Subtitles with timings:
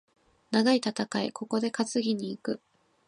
[0.49, 2.59] 長い戦い、ここで担ぎに行く。